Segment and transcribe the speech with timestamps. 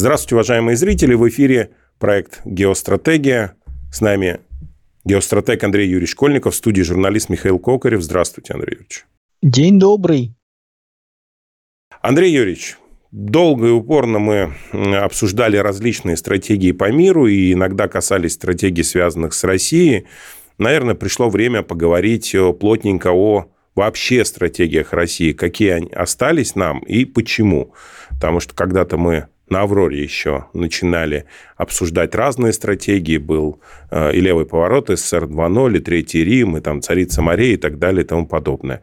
[0.00, 1.12] Здравствуйте, уважаемые зрители.
[1.12, 3.52] В эфире проект «Геостратегия».
[3.92, 4.40] С нами
[5.04, 8.00] геостратег Андрей Юрьевич Школьников, в студии журналист Михаил Кокарев.
[8.00, 9.04] Здравствуйте, Андрей Юрьевич.
[9.42, 10.34] День добрый.
[12.00, 12.78] Андрей Юрьевич,
[13.10, 19.44] долго и упорно мы обсуждали различные стратегии по миру и иногда касались стратегий, связанных с
[19.44, 20.06] Россией.
[20.56, 27.74] Наверное, пришло время поговорить плотненько о вообще стратегиях России, какие они остались нам и почему.
[28.08, 31.26] Потому что когда-то мы на «Авроре» еще начинали
[31.56, 33.18] обсуждать разные стратегии.
[33.18, 37.56] Был э, и левый поворот СССР 2.0, и Третий Рим, и там Царица морей и
[37.56, 38.82] так далее и тому подобное.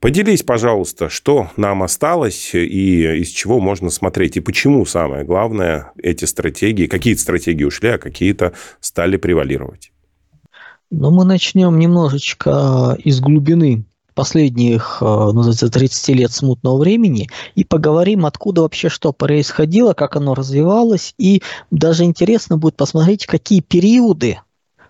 [0.00, 6.24] Поделись, пожалуйста, что нам осталось и из чего можно смотреть, и почему, самое главное, эти
[6.24, 9.90] стратегии, какие-то стратегии ушли, а какие-то стали превалировать.
[10.90, 13.86] Ну, мы начнем немножечко из глубины
[14.18, 20.34] последних, э, называется, 30 лет смутного времени и поговорим, откуда вообще что происходило, как оно
[20.34, 21.14] развивалось.
[21.18, 24.40] И даже интересно будет посмотреть, какие периоды,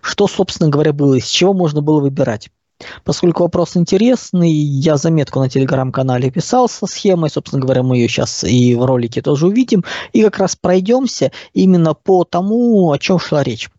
[0.01, 2.49] что, собственно говоря, было, из чего можно было выбирать.
[3.03, 8.43] Поскольку вопрос интересный, я заметку на телеграм-канале писал со схемой, собственно говоря, мы ее сейчас
[8.43, 13.43] и в ролике тоже увидим, и как раз пройдемся именно по тому, о чем шла
[13.43, 13.69] речь.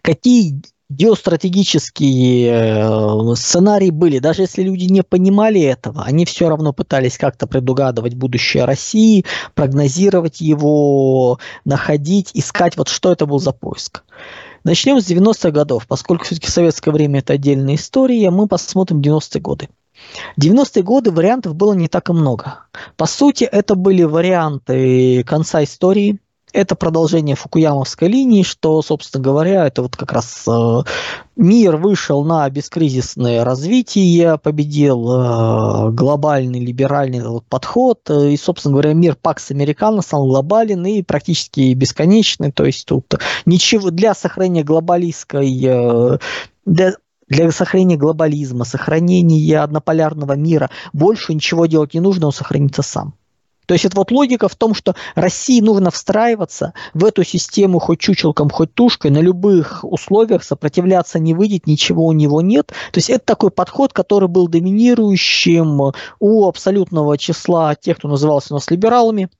[0.00, 4.18] Какие геостратегические э, сценарии были.
[4.18, 10.40] Даже если люди не понимали этого, они все равно пытались как-то предугадывать будущее России, прогнозировать
[10.40, 14.04] его, находить, искать, вот что это был за поиск.
[14.64, 19.68] Начнем с 90-х годов, поскольку все-таки советское время это отдельная история, мы посмотрим 90-е годы.
[20.40, 22.60] 90-е годы вариантов было не так и много.
[22.96, 26.18] По сути, это были варианты конца истории–
[26.52, 30.82] это продолжение фукуямовской линии, что, собственно говоря, это вот как раз э,
[31.36, 39.16] мир вышел на бескризисное развитие, победил э, глобальный либеральный подход, э, и, собственно говоря, мир
[39.20, 46.18] Пакс Американо стал глобален и практически бесконечный, то есть тут ничего для сохранения глобалистской
[46.64, 46.94] для
[47.28, 53.14] для сохранения глобализма, сохранения однополярного мира больше ничего делать не нужно, он сохранится сам.
[53.66, 58.00] То есть это вот логика в том, что России нужно встраиваться в эту систему хоть
[58.00, 62.68] чучелком, хоть тушкой, на любых условиях сопротивляться не выйдет, ничего у него нет.
[62.92, 68.56] То есть это такой подход, который был доминирующим у абсолютного числа тех, кто назывался у
[68.56, 69.30] нас либералами,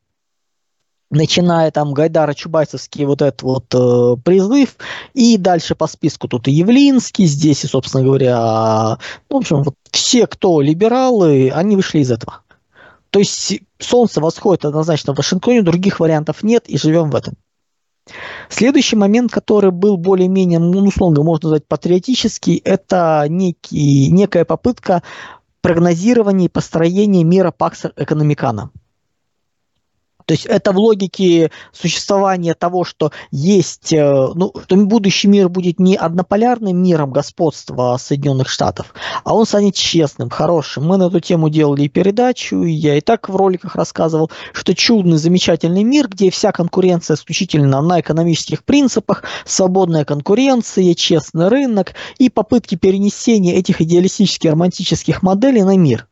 [1.12, 4.76] начиная там Гайдара Чубайсовский вот этот вот э, призыв,
[5.14, 9.74] и дальше по списку тут и Явлинский, здесь и, собственно говоря, ну, в общем, вот
[9.90, 12.41] все, кто либералы, они вышли из этого.
[13.12, 17.34] То есть солнце восходит однозначно в Вашингтоне, других вариантов нет, и живем в этом.
[18.48, 25.02] Следующий момент, который был более-менее, ну, условно можно назвать патриотический, это некий, некая попытка
[25.60, 28.70] прогнозирования и построения мира Пакса Экономикана.
[30.26, 35.80] То есть это в логике существования того, что есть, э, ну, что будущий мир будет
[35.80, 38.94] не однополярным миром господства Соединенных Штатов,
[39.24, 40.84] а он станет честным, хорошим.
[40.86, 45.18] Мы на эту тему делали передачу, и я и так в роликах рассказывал, что чудный,
[45.18, 52.74] замечательный мир, где вся конкуренция исключительно на экономических принципах, свободная конкуренция, честный рынок и попытки
[52.74, 56.06] перенесения этих идеалистических романтических моделей на мир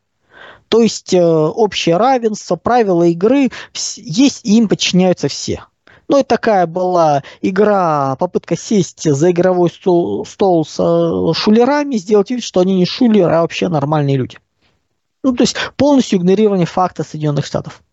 [0.71, 5.65] то есть э, общее равенство, правила игры есть, и им подчиняются все.
[6.07, 12.31] Ну, и такая была игра, попытка сесть за игровой стол, стол с э, шулерами, сделать
[12.31, 14.37] вид, что они не шулеры, а вообще нормальные люди.
[15.23, 17.83] Ну, то есть полностью игнорирование факта Соединенных Штатов.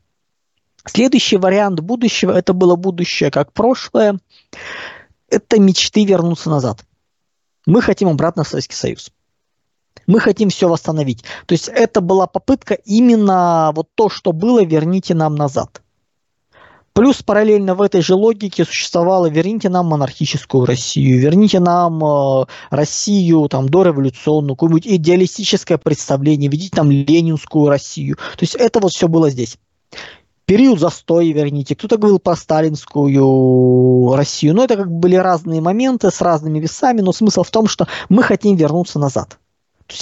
[0.85, 4.21] Следующий вариант будущего, это было будущее как прошлое,
[5.29, 6.85] это мечты вернуться назад.
[7.67, 9.11] Мы хотим обратно в Советский Союз
[10.09, 11.23] мы хотим все восстановить.
[11.47, 15.83] То есть это была попытка именно вот то, что было, верните нам назад.
[16.95, 23.49] Плюс параллельно в этой же логике существовало верните нам монархическую Россию, верните нам э, Россию
[23.49, 28.17] там дореволюционную, какое-нибудь идеалистическое представление, введите нам ленинскую Россию.
[28.17, 29.59] То есть это вот все было здесь.
[30.45, 34.55] Период застоя верните, кто-то говорил про сталинскую Россию.
[34.55, 37.87] Но это как бы были разные моменты с разными весами, но смысл в том, что
[38.09, 39.39] мы хотим вернуться назад.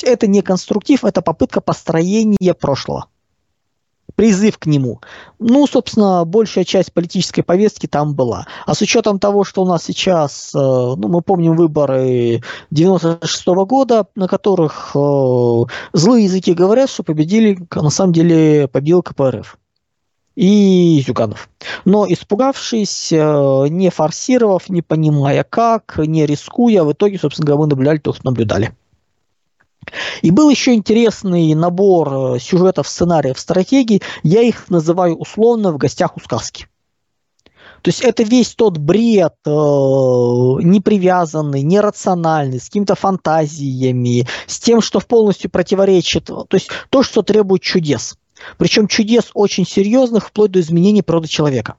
[0.02, 3.06] Это не конструктив, это попытка построения прошлого.
[4.14, 5.00] Призыв к нему.
[5.38, 8.46] Ну, собственно, большая часть политической повестки там была.
[8.64, 13.66] А с учетом того, что у нас сейчас, э, ну, мы помним выборы 96 -го
[13.66, 19.58] года, на которых э, злые языки говорят, что победили, на самом деле, победил КПРФ
[20.36, 21.48] и Зюганов.
[21.84, 27.66] Но испугавшись, э, не форсировав, не понимая как, не рискуя, в итоге, собственно говоря, мы
[27.68, 28.74] наблюдали то, что наблюдали.
[30.22, 34.02] И был еще интересный набор сюжетов, сценариев, стратегий.
[34.22, 36.68] Я их называю условно в гостях у сказки.
[37.82, 44.98] То есть это весь тот бред, э, непривязанный, нерациональный, с какими-то фантазиями, с тем, что
[44.98, 48.16] полностью противоречит, то есть то, что требует чудес.
[48.58, 51.76] Причем чудес очень серьезных, вплоть до изменений природы человека.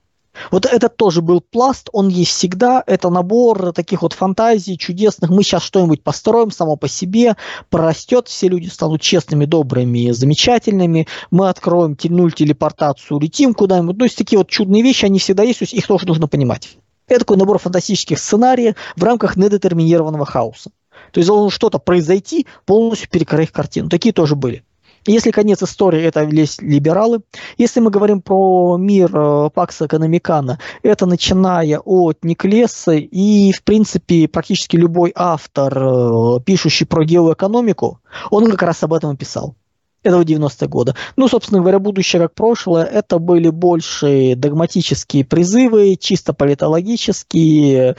[0.51, 5.43] Вот это тоже был пласт, он есть всегда, это набор таких вот фантазий чудесных, мы
[5.43, 7.35] сейчас что-нибудь построим само по себе,
[7.69, 14.17] прорастет, все люди станут честными, добрыми, замечательными, мы откроем нуль телепортацию, улетим куда-нибудь, ну, есть
[14.17, 16.77] такие вот чудные вещи, они всегда есть, то есть их тоже нужно понимать.
[17.07, 20.71] Это такой набор фантастических сценариев в рамках недетерминированного хаоса.
[21.11, 23.89] То есть должно что-то произойти, полностью перекрыть картину.
[23.89, 24.63] Такие тоже были.
[25.07, 27.21] Если конец истории, это либералы.
[27.57, 34.27] Если мы говорим про мир э, Пакса Экономикана, это начиная от Никлеса и, в принципе,
[34.27, 37.99] практически любой автор, э, пишущий про геоэкономику,
[38.29, 39.55] он как раз об этом и писал.
[40.03, 40.93] Это в 90-е годы.
[41.15, 47.97] Ну, собственно говоря, будущее как прошлое, это были больше догматические призывы, чисто политологические,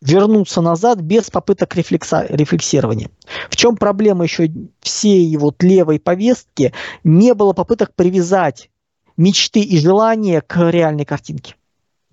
[0.00, 3.10] вернуться назад без попыток рефлекса, рефлексирования.
[3.50, 6.72] В чем проблема еще всей вот левой повестки?
[7.04, 8.70] Не было попыток привязать
[9.16, 11.56] мечты и желания к реальной картинке,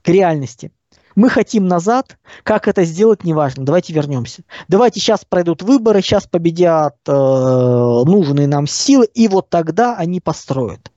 [0.01, 0.71] к реальности.
[1.15, 3.65] Мы хотим назад, как это сделать, неважно.
[3.65, 4.43] Давайте вернемся.
[4.67, 10.91] Давайте сейчас пройдут выборы, сейчас победят э, нужные нам силы, и вот тогда они построят.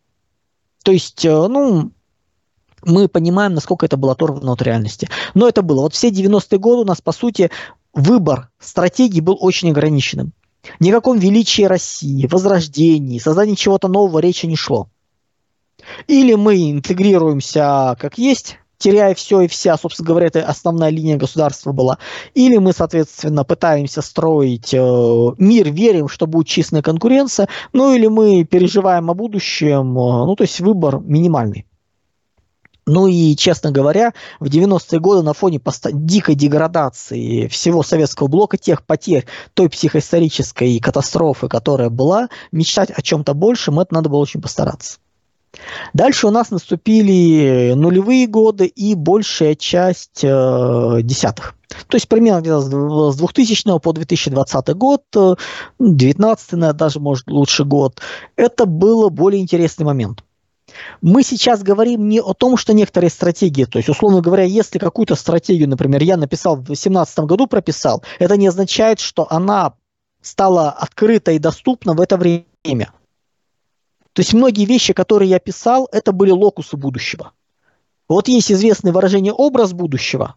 [0.85, 1.91] То есть, э, ну,
[2.83, 5.09] мы понимаем, насколько это было оторвано от реальности.
[5.35, 5.83] Но это было.
[5.83, 7.51] Вот все 90-е годы у нас, по сути,
[7.93, 10.33] выбор стратегии был очень ограниченным.
[10.81, 14.89] Ни о каком величии России, возрождении, создании чего-то нового речи не шло.
[16.07, 21.73] Или мы интегрируемся как есть, теряя все и вся, собственно говоря, это основная линия государства
[21.73, 21.99] была.
[22.35, 24.79] Или мы, соответственно, пытаемся строить э,
[25.39, 30.43] мир, верим, что будет честная конкуренция, ну или мы переживаем о будущем, э, ну то
[30.43, 31.67] есть выбор минимальный.
[32.89, 38.59] Ну и, честно говоря, в 90-е годы на фоне поста- дикой деградации всего советского блока,
[38.59, 44.41] тех потерь, той психоисторической катастрофы, которая была, мечтать о чем-то большем, это надо было очень
[44.41, 44.99] постараться.
[45.95, 51.55] Дальше у нас наступили нулевые годы и большая часть э, десятых.
[51.89, 55.03] То есть примерно где-то с 2000 по 2020 год,
[55.81, 58.01] 19 э, даже, может, лучше год,
[58.37, 60.23] это был более интересный момент.
[61.01, 65.15] Мы сейчас говорим не о том, что некоторые стратегии, то есть, условно говоря, если какую-то
[65.15, 69.75] стратегию, например, я написал в 2018 году, прописал, это не означает, что она
[70.23, 72.93] стала открыта и доступна в это время.
[74.13, 77.33] То есть многие вещи, которые я писал, это были локусы будущего.
[78.09, 80.37] Вот есть известное выражение «образ будущего»,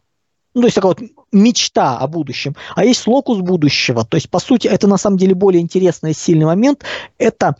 [0.54, 4.04] ну, то есть такая вот мечта о будущем, а есть локус будущего.
[4.04, 6.84] То есть, по сути, это на самом деле более интересный и сильный момент.
[7.18, 7.56] Это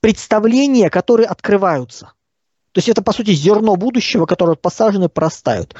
[0.00, 2.12] представления, которые открываются.
[2.72, 5.74] То есть это, по сути, зерно будущего, которое посажены и простают.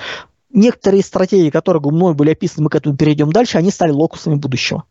[0.51, 4.85] Некоторые стратегии, которые мной были описаны, мы к этому перейдем дальше, они стали локусами будущего.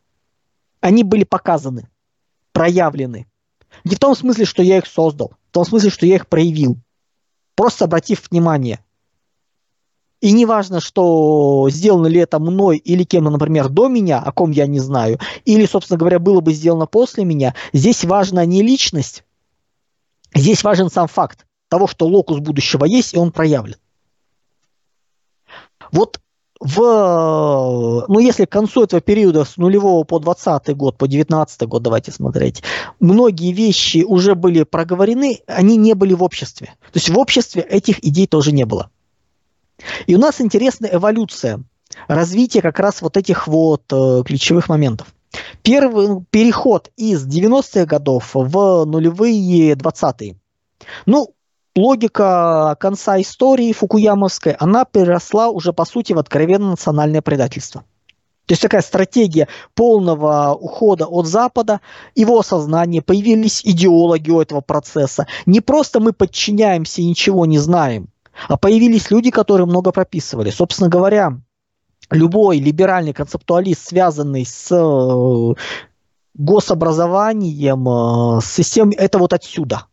[0.79, 1.89] Они были показаны,
[2.53, 3.27] проявлены.
[3.83, 6.77] Не в том смысле, что я их создал, в том смысле, что я их проявил.
[7.55, 8.79] Просто обратив внимание.
[10.19, 14.49] И не важно, что сделано ли это мной или кем-то, например, до меня, о ком
[14.51, 19.23] я не знаю, или, собственно говоря, было бы сделано после меня, здесь важна не личность,
[20.33, 23.75] здесь важен сам факт того, что локус будущего есть, и он проявлен.
[25.91, 26.19] Вот
[26.59, 31.83] в, ну, если к концу этого периода с нулевого по 20 год, по 19 год,
[31.83, 32.63] давайте смотреть,
[32.99, 36.73] многие вещи уже были проговорены, они не были в обществе.
[36.91, 38.89] То есть в обществе этих идей тоже не было.
[40.05, 41.63] И у нас интересная эволюция,
[42.07, 45.07] развитие как раз вот этих вот э, ключевых моментов.
[45.61, 50.37] Первый переход из 90-х годов в нулевые 20-е.
[51.05, 51.33] Ну,
[51.75, 57.83] логика конца истории фукуямовской, она переросла уже по сути в откровенно национальное предательство.
[58.47, 61.81] То есть такая стратегия полного ухода от Запада,
[62.15, 65.27] его осознание, появились идеологи у этого процесса.
[65.45, 68.07] Не просто мы подчиняемся и ничего не знаем,
[68.47, 70.49] а появились люди, которые много прописывали.
[70.49, 71.39] Собственно говоря,
[72.09, 75.53] любой либеральный концептуалист, связанный с э,
[76.33, 79.85] гособразованием, э, с системой, это вот отсюда.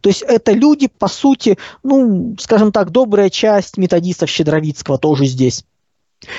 [0.00, 5.64] То есть это люди, по сути, ну, скажем так, добрая часть методистов Щедровицкого тоже здесь.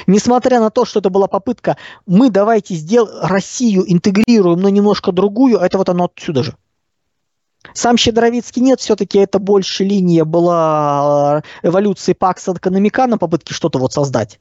[0.07, 5.57] Несмотря на то, что это была попытка, мы давайте сделаем Россию интегрируем, но немножко другую,
[5.57, 6.55] это вот оно отсюда же.
[7.73, 13.79] Сам Щедровицкий нет, все-таки это больше линия была э, эволюции Пакса Экономика на попытке что-то
[13.79, 14.39] вот создать.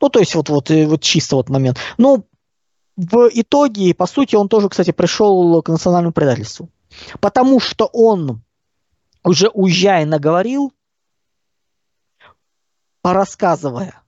[0.00, 1.78] Ну, то есть вот, вот, э, вот чисто вот момент.
[1.96, 2.24] Но
[2.96, 6.68] в итоге, по сути, он тоже, кстати, пришел к национальному предательству.
[7.20, 8.42] Потому что он,
[9.24, 10.72] уже уезжая, наговорил,
[13.02, 14.02] порассказывая,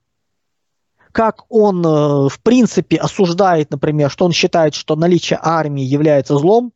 [1.11, 6.73] как он, э, в принципе, осуждает, например, что он считает, что наличие армии является злом.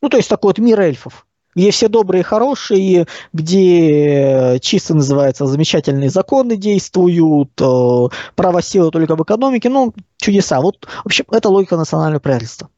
[0.00, 5.46] Ну, то есть такой вот мир эльфов где все добрые и хорошие, где чисто называется
[5.46, 10.60] замечательные законы действуют, э, право силы только в экономике, ну, чудеса.
[10.60, 12.68] Вот, в общем, это логика национального правительства.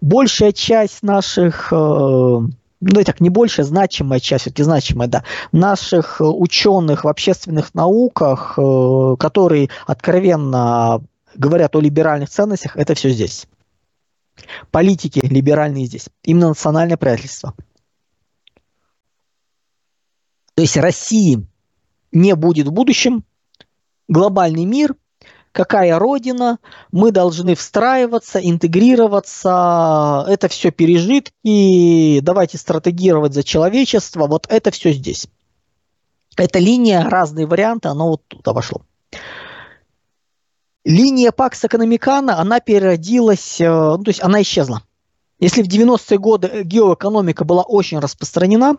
[0.00, 7.04] Большая часть наших э, ну, так, не большая, значимая часть, все-таки значимая, да, наших ученых
[7.04, 11.02] в общественных науках, э, которые откровенно
[11.34, 13.46] говорят о либеральных ценностях, это все здесь.
[14.70, 16.08] Политики либеральные здесь.
[16.22, 17.54] Именно национальное правительство.
[20.54, 21.46] То есть России
[22.12, 23.24] не будет в будущем,
[24.08, 24.94] глобальный мир,
[25.52, 26.58] какая родина,
[26.92, 35.28] мы должны встраиваться, интегрироваться, это все пережитки, давайте стратегировать за человечество, вот это все здесь.
[36.36, 38.82] Эта линия, разные варианты, оно вот туда вошло.
[40.86, 44.82] Линия Пакс Экономикана, она переродилась, э, ну, то есть она исчезла.
[45.40, 48.76] Если в 90-е годы геоэкономика была очень распространена,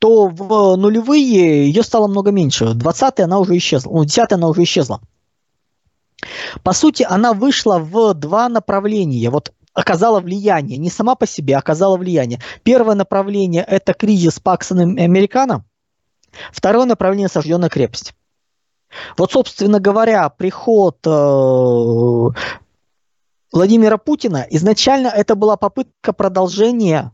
[0.00, 2.64] то в нулевые ее стало много меньше.
[2.64, 5.00] В 20-е она уже исчезла, ну, 10 она уже исчезла.
[6.64, 9.30] По сути, она вышла в два направления.
[9.30, 12.40] Вот оказала влияние, не сама по себе, а оказала влияние.
[12.64, 15.64] Первое направление– это кризис Пакс Американо.
[16.50, 18.14] Второе направление– сожженная крепость.
[19.16, 22.28] Вот, собственно говоря, приход э,
[23.52, 27.12] Владимира Путина изначально это была попытка продолжения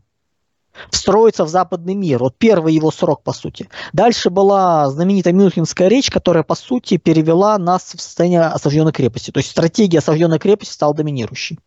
[0.91, 2.19] встроиться в западный мир.
[2.19, 3.69] Вот первый его срок, по сути.
[3.93, 9.31] Дальше была знаменитая Мюнхенская речь, которая, по сути, перевела нас в состояние осажденной крепости.
[9.31, 11.59] То есть стратегия осажденной крепости стала доминирующей.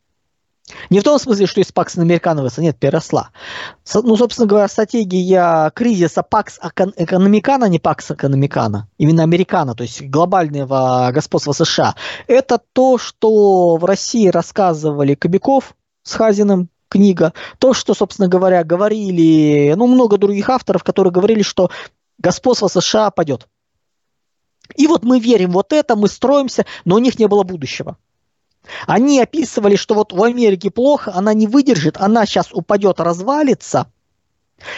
[0.90, 3.31] Не в том смысле, что из Пакс Американовица, нет, переросла.
[3.95, 11.11] Ну, собственно говоря, стратегия кризиса Пакс Экономикана, не Пакс Экономикана, именно Американа, то есть глобального
[11.12, 11.97] господства США,
[12.28, 17.33] это то, что в России рассказывали Кобяков с Хазиным, книга.
[17.59, 21.71] То, что, собственно говоря, говорили, ну, много других авторов, которые говорили, что
[22.19, 23.49] господство США падет.
[24.76, 27.97] И вот мы верим вот это, мы строимся, но у них не было будущего.
[28.87, 33.90] Они описывали, что вот в Америке плохо, она не выдержит, она сейчас упадет, развалится,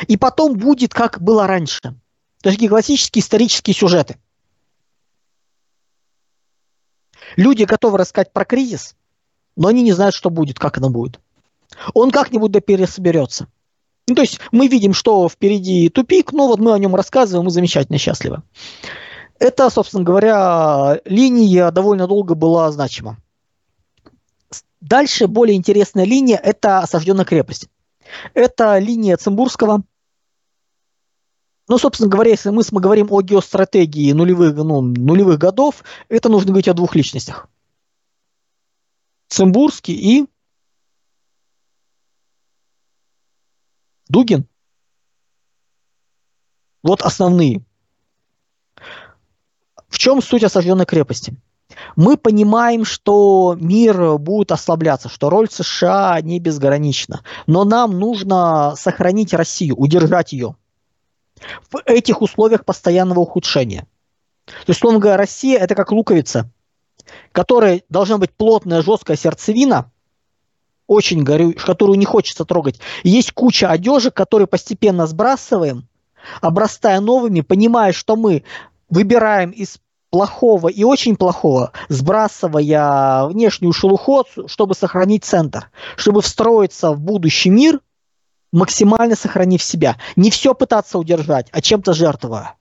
[0.06, 1.80] и потом будет, как было раньше.
[1.80, 4.16] То есть такие классические исторические сюжеты.
[7.36, 8.96] Люди готовы рассказать про кризис,
[9.56, 11.20] но они не знают, что будет, как оно будет
[11.92, 13.48] он как-нибудь да пересоберется.
[14.06, 17.50] Ну, то есть мы видим, что впереди тупик, но вот мы о нем рассказываем, мы
[17.50, 18.42] замечательно счастливы.
[19.38, 23.18] Это, собственно говоря, линия довольно долго была значима.
[24.84, 27.70] Дальше более интересная линия– это осажденная крепость.
[28.34, 29.82] Это линия Цимбурского.
[31.68, 36.68] Ну, собственно говоря, если мы говорим о геостратегии нулевых, ну, нулевых годов, это нужно говорить
[36.68, 37.48] о двух личностях.
[39.28, 40.26] Цимбурский и
[44.10, 44.46] Дугин.
[46.82, 47.64] Вот основные.
[49.88, 51.34] В чем суть осажденной крепости?
[51.96, 57.22] Мы понимаем, что мир будет ослабляться, что роль США не безгранична.
[57.46, 60.56] Но нам нужно сохранить Россию, удержать ее
[61.70, 63.86] в этих условиях постоянного ухудшения.
[64.46, 66.50] То есть, словно говоря, Россия– это как луковица,
[67.32, 69.90] которая должна быть плотная, жесткая сердцевина,
[70.86, 72.78] очень горю, которую не хочется трогать.
[73.02, 75.88] есть куча одежи, которые постепенно сбрасываем,
[76.40, 78.44] обрастая новыми, понимая, что мы
[78.90, 79.78] выбираем из
[80.14, 87.80] плохого и очень плохого, сбрасывая внешнюю шелуху, чтобы сохранить центр, чтобы встроиться в будущий мир,
[88.52, 89.96] максимально сохранив себя.
[90.14, 92.54] Не все пытаться удержать, а чем-то жертвуя.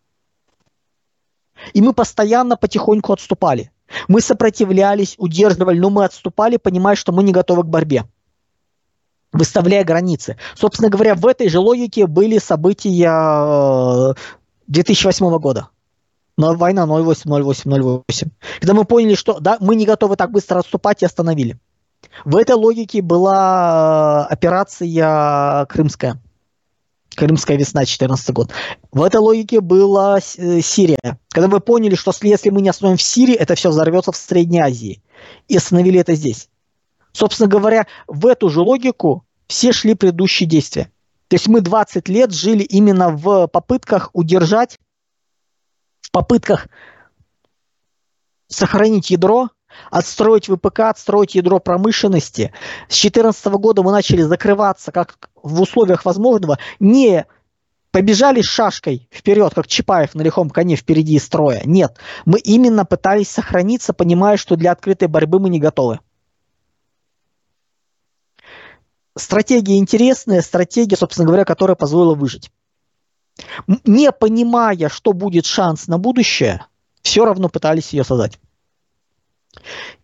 [1.76, 3.72] И мы постоянно потихоньку отступали.
[4.08, 8.06] Мы сопротивлялись, удерживали, но мы отступали, понимая, что мы не готовы к борьбе
[9.32, 10.38] выставляя границы.
[10.56, 14.16] Собственно говоря, в этой же логике были события
[14.68, 15.70] 2008 э, года.
[16.38, 17.72] Но война 08, 08,
[18.08, 18.30] 08.
[18.60, 21.60] Когда мы поняли, что да, мы не готовы так быстро отступать и остановили.
[22.26, 26.22] В этой логике была э, операция Крымская.
[27.16, 28.52] Крымская весна, 2014 год.
[28.92, 31.20] В этой логике была э, Сирия.
[31.30, 34.62] Когда мы поняли, что если мы не остановим в Сирии, это все взорвется в Средней
[34.62, 35.02] Азии.
[35.48, 36.50] И остановили это здесь.
[37.12, 40.90] Собственно говоря, в эту же логику все шли предыдущие действия.
[41.28, 44.80] То есть мы 20 лет жили именно в попытках удержать,
[46.14, 46.68] попытках
[48.48, 49.50] сохранить ядро,
[49.90, 52.54] отстроить ВПК, отстроить ядро промышленности.
[52.88, 57.26] С 2014 года мы начали закрываться как в условиях возможного, не
[57.92, 61.62] побежали с шашкой вперед, как Чапаев на лихом коне впереди строя.
[61.66, 66.00] Нет, мы именно пытались сохраниться, понимая, что для открытой борьбы мы не готовы.
[69.16, 72.52] Стратегия интересная, стратегия, собственно говоря, которая позволила выжить.
[73.86, 76.66] Не понимая, что будет шанс на будущее,
[77.02, 78.40] все равно пытались ее создать.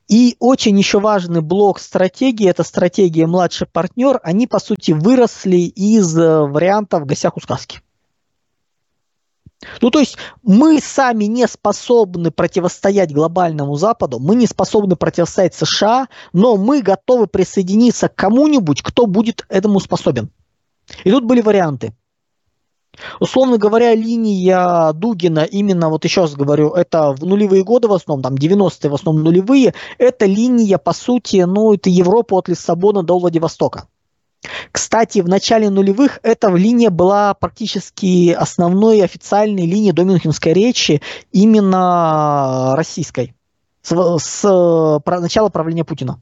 [0.08, 6.18] И очень еще важный блок стратегии, это стратегия младший партнер, они по сути выросли из
[6.18, 7.82] э, вариантов гостях у сказки.
[9.82, 16.08] Ну, то есть мы сами не способны противостоять глобальному Западу, мы не способны противостоять США,
[16.34, 20.32] но мы готовы присоединиться к кому-нибудь, кто будет этому способен.
[21.04, 21.94] И тут были варианты.
[23.20, 28.24] Условно говоря, линия Дугина, именно, вот еще раз говорю, это в нулевые годы в основном,
[28.24, 33.20] там 90-е в основном нулевые, это линия, по сути, ну, это Европа от Лиссабона до
[33.20, 33.88] Владивостока.
[34.72, 41.02] Кстати, в начале нулевых эта линия была практически основной официальной линией до Мюнхенской речи,
[41.32, 43.36] именно российской,
[43.82, 46.22] с, с про, начала правления Путина.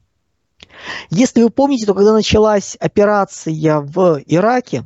[1.10, 4.84] Если вы помните, то когда началась операция в Ираке,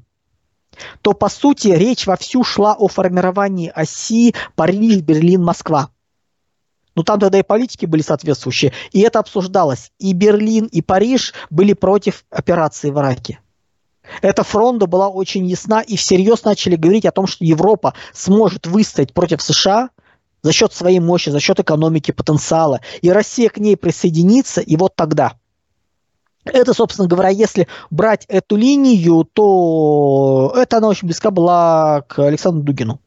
[1.02, 5.91] то, по сути, речь вовсю шла о формировании оси Париж, Берлин, Москва.
[6.95, 9.93] Ну, там тогда и политики были соответствующие, и это обсуждалось.
[9.99, 13.41] И Берлин, и Париж были против операции в Ираке.
[14.21, 19.14] Эта фронта была очень ясна, и всерьез начали говорить о том, что Европа сможет выстоять
[19.14, 19.91] против США
[20.43, 24.95] за счет своей мощи, за счет экономики, потенциала, и Россия к ней присоединится, и вот
[24.97, 25.33] тогда–
[26.44, 32.62] это, собственно говоря, если брать эту линию, то это она очень близка была к Александру
[32.62, 33.00] Дугину.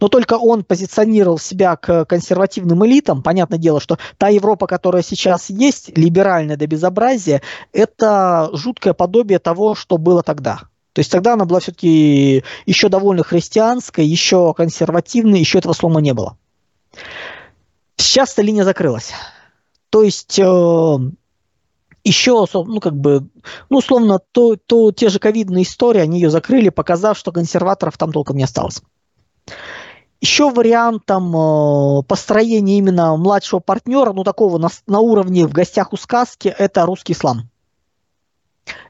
[0.00, 3.22] Но только он позиционировал себя к консервативным элитам.
[3.22, 7.42] Понятное дело, что та Европа, которая сейчас есть, либеральная до безобразия,
[7.72, 10.60] это жуткое подобие того, что было тогда.
[10.92, 16.14] То есть тогда она была все-таки еще довольно христианской, еще консервативной, еще этого слома не
[16.14, 16.38] было.
[17.96, 19.12] Сейчас эта линия закрылась.
[19.90, 20.98] То есть э,
[22.06, 23.26] еще, ну, как бы,
[23.68, 28.12] ну, условно, то, то те же ковидные истории, они ее закрыли, показав, что консерваторов там
[28.12, 28.80] толком не осталось.
[30.20, 35.96] Еще вариантом э, построения именно младшего партнера, ну, такого на, на уровне в гостях у
[35.96, 37.50] сказки, это русский ислам.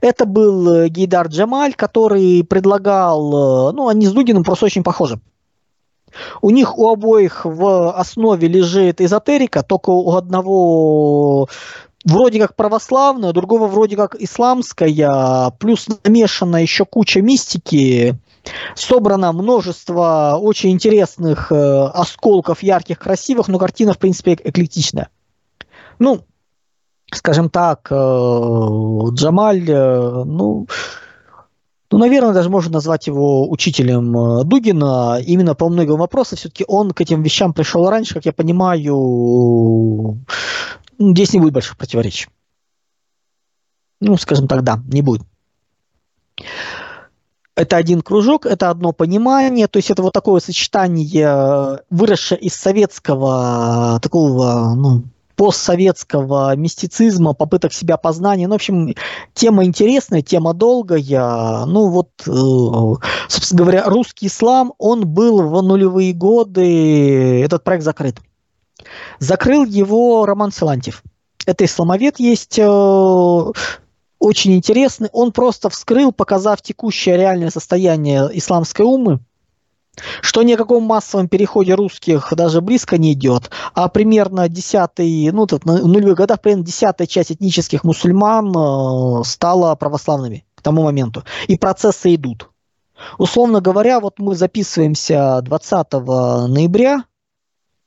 [0.01, 5.21] Это был э, Гейдар Джамаль, который предлагал, э, ну, они с Дугиным просто очень похожи.
[6.43, 11.49] У них у обоих в основе лежит эзотерика, только у одного
[12.07, 18.19] вроде как православная, другого вроде как исламская, плюс намешана еще куча мистики,
[18.75, 25.09] собрано множество очень интересных э, осколков, ярких, красивых, но картина, в принципе, эклектичная.
[25.99, 26.23] Ну,
[27.13, 30.67] скажем так, э, Джамаль, э, ну,
[31.91, 36.39] ну, наверное, даже можно назвать его учителем э, Дугина именно по многим вопросам.
[36.39, 40.19] Все-таки он к этим вещам пришел раньше, как я понимаю,
[40.99, 42.29] здесь не будет больших противоречий.
[44.01, 45.23] Ну, скажем так, да, не будет.
[47.55, 53.99] Это один кружок, это одно понимание, то есть это вот такое сочетание, выросшее из советского
[54.03, 55.05] такого, ну,
[55.37, 58.49] постсоветского мистицизма, попыток себя познания.
[58.49, 58.95] Ну, в общем,
[59.35, 61.67] тема интересная, тема долгая.
[61.67, 62.31] Ну, вот, э,
[63.29, 68.17] собственно говоря, русский ислам, он был в нулевые годы, этот проект закрыт.
[69.19, 71.03] Закрыл его Роман Силантьев.
[71.47, 73.53] Это исламовед есть, э,
[74.19, 75.09] очень интересный.
[75.13, 79.21] Он просто вскрыл, показав текущее реальное состояние исламской умы,
[80.21, 85.47] что ни о каком массовом переходе русских даже близко не идет, а примерно десятый, ну,
[85.47, 91.25] тут, в нулевых годах примерно десятая часть этнических мусульман э, стала православными к тому моменту.
[91.47, 92.51] И процессы идут.
[93.19, 97.05] Условно говоря, вот мы записываемся 20 ноября,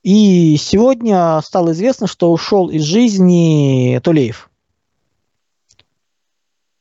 [0.03, 4.49] и сегодня стало известно, что ушел из жизни Тулеев.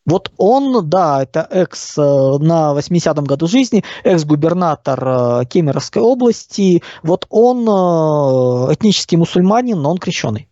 [0.08, 6.82] Вот он, да, это экс э, на 80-м году жизни, экс-губернатор э, Кемеровской области.
[7.02, 10.48] Вот он э, этнический мусульманин, но он крещеный.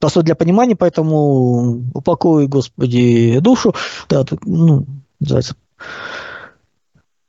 [0.00, 3.74] Просто для понимания, поэтому упокой, Господи, душу.
[4.10, 4.84] Да, ну,
[5.18, 5.56] называется.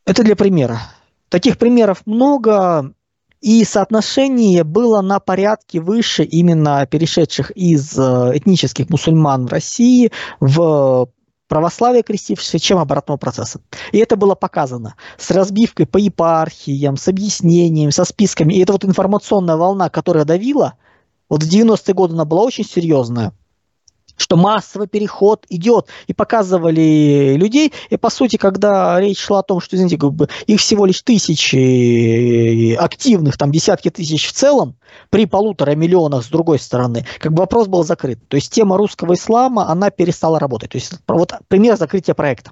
[0.05, 0.81] Это для примера.
[1.29, 2.93] Таких примеров много.
[3.41, 11.09] И соотношение было на порядке выше именно перешедших из э, этнических мусульман в России в
[11.47, 13.59] православие крестившихся, чем обратного процесса.
[13.91, 18.53] И это было показано с разбивкой по епархиям, с объяснением, со списками.
[18.53, 20.75] И эта вот информационная волна, которая давила,
[21.27, 23.33] Вот в 90-е годы она была очень серьезная
[24.21, 29.59] что массовый переход идет, и показывали людей, и по сути, когда речь шла о том,
[29.59, 34.75] что, извините, как бы их всего лишь тысячи активных, там десятки тысяч в целом,
[35.09, 38.19] при полутора миллионах с другой стороны, как бы вопрос был закрыт.
[38.27, 40.71] То есть тема русского ислама, она перестала работать.
[40.71, 42.51] То есть вот пример закрытия проекта.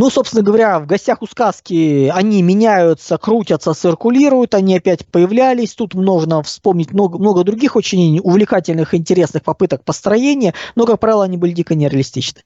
[0.00, 5.74] Ну, собственно говоря, в гостях у сказки они меняются, крутятся, циркулируют, они опять появлялись.
[5.74, 11.36] Тут можно вспомнить много, много других очень увлекательных, интересных попыток построения, но, как правило, они
[11.36, 12.40] были дико нереалистичны.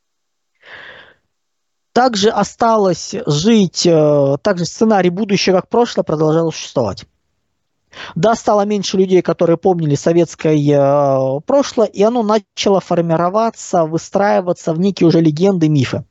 [1.92, 7.04] Также осталось жить, э, также сценарий «Будущее как прошлое» продолжал существовать.
[8.16, 14.80] Да, стало меньше людей, которые помнили советское э, прошлое, и оно начало формироваться, выстраиваться в
[14.80, 16.04] некие уже легенды, мифы.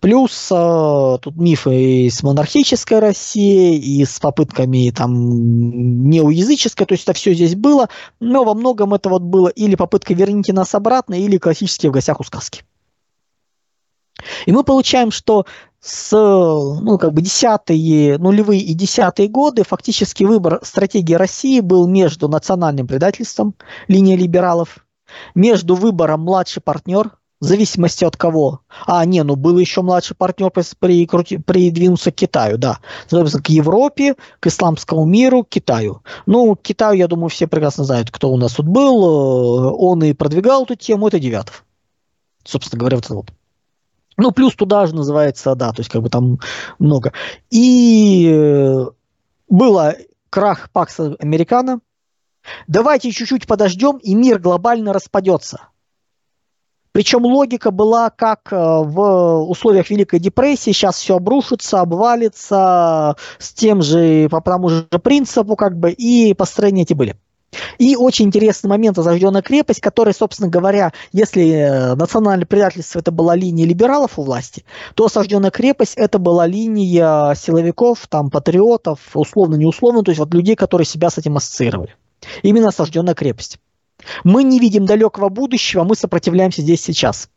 [0.00, 7.04] Плюс э, тут мифы и с монархической Россией, и с попытками там неоязыческой, то есть
[7.04, 11.14] это все здесь было, но во многом это вот было или попытка «верните нас обратно»,
[11.14, 12.64] или классические в гостях у сказки.
[14.46, 15.46] И мы получаем, что
[15.80, 22.28] с ну, как бы десятые, нулевые и десятые годы фактически выбор стратегии России был между
[22.28, 23.54] национальным предательством,
[23.88, 24.86] линия либералов,
[25.34, 27.12] между выбором младший партнер,
[27.42, 28.60] в зависимости от кого.
[28.86, 31.06] А, не, ну был еще младший партнер, при,
[31.44, 32.78] при, к Китаю, да.
[33.08, 36.02] Собственно, к Европе, к исламскому миру, к Китаю.
[36.24, 38.94] Ну, к Китаю, я думаю, все прекрасно знают, кто у нас тут был.
[39.02, 41.64] Э, он и продвигал эту тему, это Девятов.
[42.44, 43.32] Собственно говоря, вот это вот.
[44.16, 46.38] Ну, плюс туда же называется, да, то есть как бы там
[46.78, 47.12] много.
[47.50, 48.86] И э,
[49.48, 49.96] было
[50.30, 51.80] крах Пакса Американо.
[52.68, 55.71] Давайте чуть-чуть подождем, и мир глобально распадется.
[56.92, 63.82] Причем логика была как э, в условиях Великой депрессии, сейчас все обрушится, обвалится с тем
[63.82, 67.16] же, по тому же принципу, как бы, и построения эти были.
[67.78, 73.36] И очень интересный момент «Осажденная крепость», который, собственно говоря, если э, национальное предательство это была
[73.36, 80.10] линия либералов у власти, то «Осажденная крепость» это была линия силовиков, там, патриотов, условно-неусловно, то
[80.10, 81.94] есть вот людей, которые себя с этим ассоциировали.
[82.42, 83.58] Именно «Осажденная крепость».
[84.24, 87.28] Мы не видим далекого будущего, мы сопротивляемся здесь сейчас.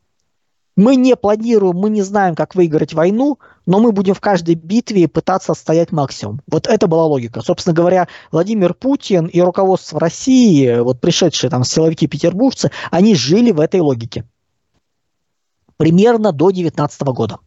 [0.76, 5.08] Мы не планируем, мы не знаем, как выиграть войну, но мы будем в каждой битве
[5.08, 6.42] пытаться отстоять максимум.
[6.48, 7.42] Вот это была логика.
[7.42, 13.80] Собственно говоря, Владимир Путин и руководство России, вот пришедшие там силовики-петербуржцы, они жили в этой
[13.80, 14.26] логике.
[15.78, 17.40] Примерно до 19 года.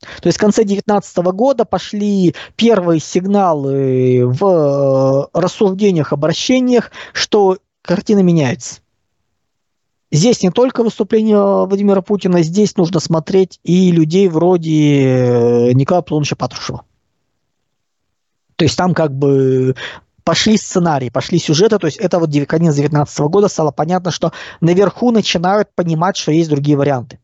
[0.00, 8.20] То есть в конце 2019 года пошли первые сигналы в э, рассуждениях, обращениях, что картина
[8.20, 8.80] меняется.
[10.12, 16.34] Здесь не только выступление Владимира Путина, здесь нужно смотреть и людей вроде э, Николая Платоновича
[16.34, 16.84] Патрушева.
[18.56, 19.76] То есть там как бы
[20.24, 25.12] пошли сценарии, пошли сюжеты, то есть это вот конец 2019 года стало понятно, что наверху
[25.12, 27.20] начинают понимать, что есть другие варианты.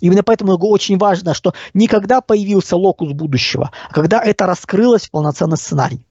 [0.00, 5.10] Именно поэтому очень важно, что не когда появился локус будущего, а когда это раскрылось в
[5.10, 6.06] полноценный сценарий.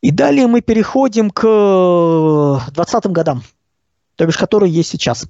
[0.00, 3.42] И далее мы переходим к 20-м годам,
[4.16, 5.26] то бишь которые есть сейчас.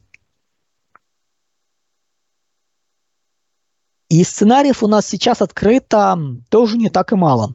[4.11, 7.53] И сценариев у нас сейчас открыто тоже не так и мало.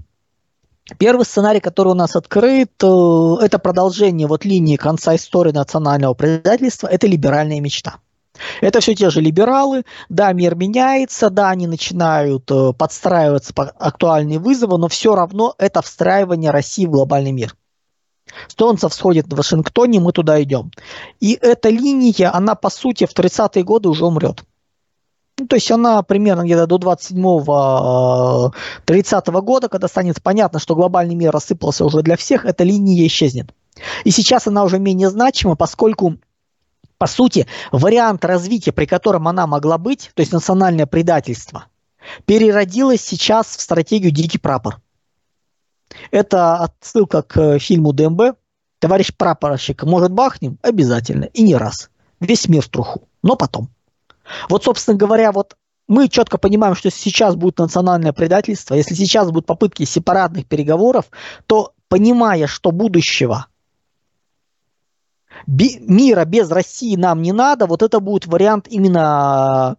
[0.97, 6.87] Первый сценарий, который у нас открыт, э, это продолжение вот линии конца истории национального предательства,
[6.87, 7.99] это либеральная мечта.
[8.61, 14.39] Это все те же либералы, да, мир меняется, да, они начинают э, подстраиваться под актуальные
[14.39, 17.55] вызовы, но все равно это встраивание России в глобальный мир.
[18.47, 20.71] Солнце всходит в Вашингтоне, мы туда идем.
[21.19, 24.43] И эта линия, она по сути в 30-е годы уже умрет.
[25.39, 28.51] Ну, то есть она примерно где-то до 27-30
[28.87, 33.51] э, года, когда станет понятно, что глобальный мир рассыпался уже для всех, эта линия исчезнет.
[34.03, 36.17] И сейчас она уже менее значима, поскольку
[37.03, 41.65] по сути, вариант развития, при котором она могла быть, то есть национальное предательство,
[42.23, 44.79] переродилось сейчас в стратегию «Дикий прапор».
[46.11, 48.37] Это отсылка к фильму ДМБ.
[48.79, 50.57] Товарищ прапорщик, может бахнем?
[50.61, 51.25] Обязательно.
[51.25, 51.89] И не раз.
[52.21, 53.09] Весь мир в труху.
[53.21, 53.67] Но потом.
[54.47, 55.57] Вот, собственно говоря, вот
[55.89, 61.07] мы четко понимаем, что сейчас будет национальное предательство, если сейчас будут попытки сепаратных переговоров,
[61.47, 63.47] то, понимая, что будущего
[65.47, 69.77] мира без России нам не надо, вот это будет вариант именно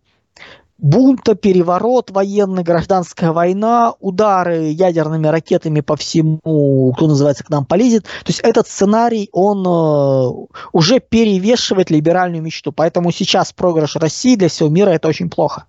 [0.78, 8.04] бунта, переворот военный, гражданская война, удары ядерными ракетами по всему, кто называется, к нам полезет.
[8.04, 12.72] То есть этот сценарий, он э, уже перевешивает либеральную мечту.
[12.72, 15.64] Поэтому сейчас проигрыш России для всего мира это очень плохо.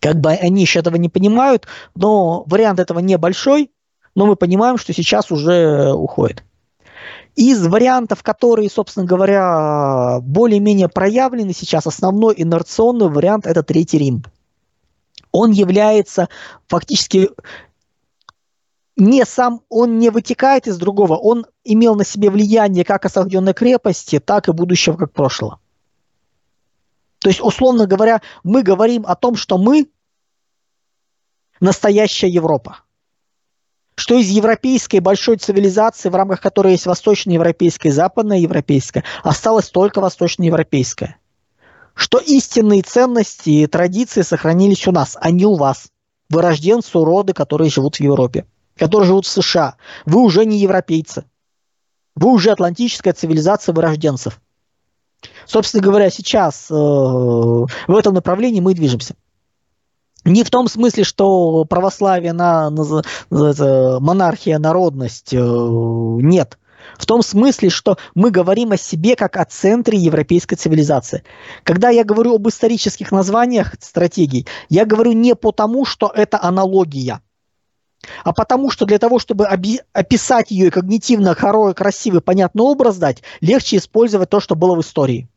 [0.00, 3.70] Как бы они еще этого не понимают, но вариант этого небольшой,
[4.14, 6.42] но мы понимаем, что сейчас уже уходит.
[7.36, 14.24] Из вариантов, которые, собственно говоря, более-менее проявлены сейчас, основной инерционный вариант– это Третий Рим.
[15.32, 16.28] Он является
[16.66, 17.30] фактически
[18.96, 24.18] не сам, он не вытекает из другого, он имел на себе влияние как осажденной крепости,
[24.18, 25.60] так и будущего, как прошлого.
[27.20, 29.88] То есть, условно говоря, мы говорим о том, что мы
[31.60, 32.78] настоящая Европа.
[34.00, 41.18] Что из европейской большой цивилизации, в рамках которой есть восточноевропейская и западноевропейская, осталось только восточноевропейская.
[41.92, 45.88] Что истинные ценности и традиции сохранились у нас, а не у вас.
[46.30, 48.46] Вы рожденцы, уроды, которые живут в Европе,
[48.78, 49.74] которые живут в США.
[50.06, 51.26] Вы уже не европейцы.
[52.16, 54.40] Вы уже атлантическая цивилизация вырожденцев.
[55.44, 59.14] Собственно говоря, сейчас э, в этом направлении мы движемся.
[60.24, 65.32] Не в том смысле, что православие на, на, на монархия, народность.
[65.32, 66.58] Э, нет.
[66.98, 71.22] В том смысле, что мы говорим о себе как о центре европейской цивилизации.
[71.64, 77.20] Когда я говорю об исторических названиях стратегий, я говорю не потому, что это аналогия,
[78.24, 83.22] а потому что для того, чтобы описать ее и когнитивно хоро, красивый, понятный образ дать,
[83.40, 85.28] легче использовать то, что было в истории.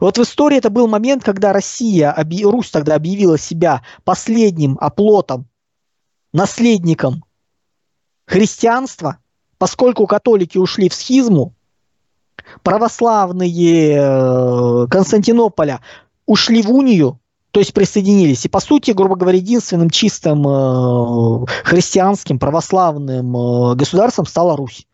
[0.00, 2.14] Вот в истории это был момент, когда Россия,
[2.44, 5.46] Русь тогда объявила себя последним оплотом,
[6.32, 7.24] наследником
[8.26, 9.18] христианства,
[9.58, 11.54] поскольку католики ушли в схизму,
[12.62, 15.80] православные э, Константинополя
[16.26, 18.44] ушли в унию, то есть присоединились.
[18.44, 24.86] И по сути, грубо говоря, единственным чистым э, христианским православным э, государством стала Русь.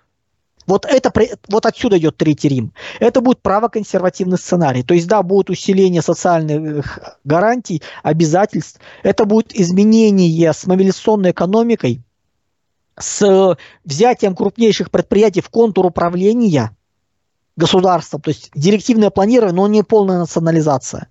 [0.68, 1.11] Вот, это,
[1.48, 2.74] вот отсюда идет Третий Рим.
[3.00, 4.83] Это будет правоконсервативный сценарий.
[4.83, 8.78] То есть, да, будет усиление социальных гарантий, обязательств.
[9.02, 12.02] Это будет изменение с мобилизационной экономикой,
[12.98, 16.76] с взятием крупнейших предприятий в контур управления
[17.57, 18.20] государством.
[18.20, 21.09] То есть, директивное планирование, но не полная национализация.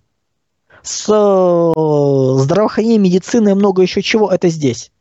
[0.84, 4.92] С э, здравоохранением, медициной и много еще чего, это здесь.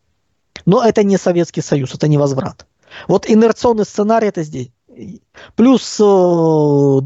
[0.65, 2.65] Но это не Советский Союз, это не возврат.
[3.09, 4.71] Вот инерционный сценарий это здесь.
[5.55, 7.01] Плюс э,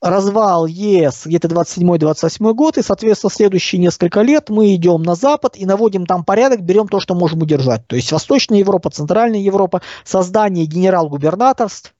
[0.00, 5.66] развал ЕС где-то 27-28 год, и, соответственно, следующие несколько лет мы идем на Запад и
[5.66, 7.86] наводим там порядок, берем то, что можем удержать.
[7.86, 11.94] То есть Восточная Европа, Центральная Европа, создание генерал-губернаторств,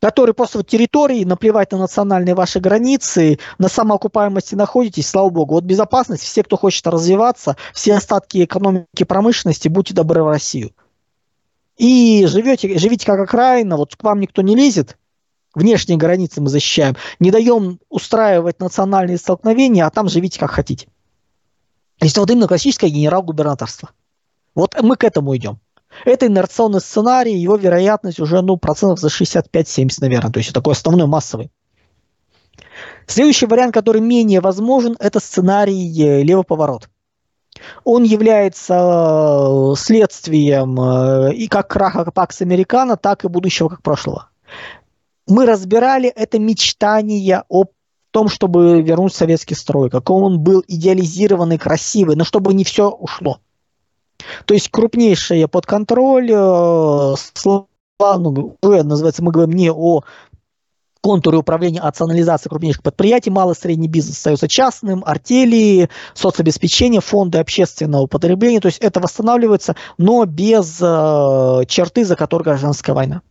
[0.00, 5.54] которые просто в территории, наплевать на национальные ваши границы, на самоокупаемости находитесь, слава богу.
[5.54, 10.72] Вот безопасность, все, кто хочет развиваться, все остатки экономики промышленности, будьте добры в Россию
[11.80, 14.98] и живете, живите как окраина, вот к вам никто не лезет,
[15.54, 20.88] внешние границы мы защищаем, не даем устраивать национальные столкновения, а там живите как хотите.
[21.98, 23.90] То есть вот именно классическое генерал-губернаторство.
[24.54, 25.58] Вот мы к этому идем.
[26.04, 30.30] Это инерционный сценарий, его вероятность уже ну, процентов за 65-70, наверное.
[30.30, 31.50] То есть такой основной массовый.
[33.06, 36.90] Следующий вариант, который менее возможен, это сценарий э, левый поворот
[37.84, 44.28] он является э, следствием э, и как краха Пакс Американо, так и будущего как прошлого.
[45.26, 47.64] Мы разбирали это мечтание о
[48.10, 53.38] том, чтобы вернуть советский строй, какой он был идеализированный, красивый, но чтобы не все ушло.
[54.44, 57.66] То есть крупнейшие под контроль, э, слова,
[58.18, 60.02] ну, называется, мы говорим не о
[61.00, 68.06] контуры управления национализации крупнейших предприятий, малый и средний бизнес остается частным, артели, соцобеспечение, фонды общественного
[68.06, 68.60] потребления.
[68.60, 73.22] То есть это восстанавливается, но без э, черты, за которой гражданская война.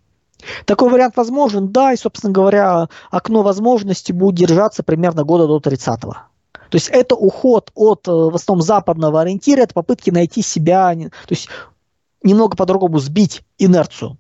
[0.66, 6.14] Такой вариант возможен, да, и, собственно говоря, окно возможностей будет держаться примерно года до 30-го.
[6.70, 11.10] То есть это уход от, э, в основном, западного ориентира, это попытки найти себя, то
[11.30, 11.50] есть
[12.24, 14.18] немного по-другому сбить инерцию.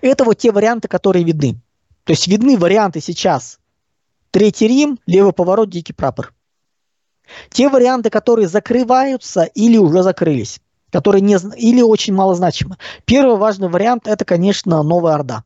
[0.00, 1.60] Это вот те варианты, которые видны.
[2.06, 3.58] То есть видны варианты сейчас.
[4.30, 6.32] Третий Рим, левый поворот, дикий прапор.
[7.50, 10.60] Те варианты, которые закрываются или уже закрылись,
[10.92, 12.76] которые не, или очень малозначимы.
[13.06, 15.42] Первый важный вариант– это, конечно, Новая Орда.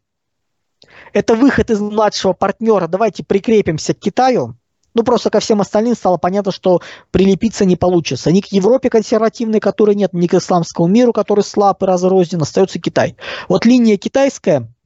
[1.14, 2.88] Это выход из младшего партнера.
[2.88, 4.54] Давайте прикрепимся к Китаю.
[4.92, 8.30] Ну, просто ко всем остальным стало понятно, что прилепиться не получится.
[8.30, 12.78] Ни к Европе консервативной, которой нет, ни к исламскому миру, который слаб и разрознен, остается
[12.78, 13.16] Китай.
[13.48, 14.68] Вот линия китайская–